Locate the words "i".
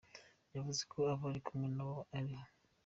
2.33-2.35